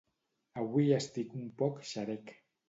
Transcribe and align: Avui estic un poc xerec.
Avui 0.61 0.87
estic 0.95 1.35
un 1.41 1.45
poc 1.61 1.79
xerec. 1.91 2.35